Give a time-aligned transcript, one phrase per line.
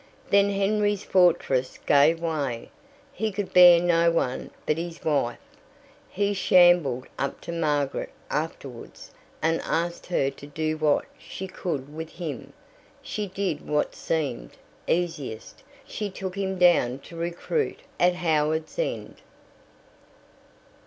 [0.31, 2.71] Then Henry's fortress gave way.
[3.13, 5.37] He could bear no one but his wife,
[6.09, 9.11] he shambled up to Margaret afterwards
[9.43, 12.51] and asked her to do what she could with him.
[13.03, 19.17] She did what seemed easiest she took him down to recruit at Howards End.